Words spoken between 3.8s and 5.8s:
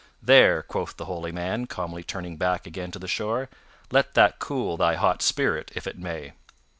"let that cool thy hot spirit,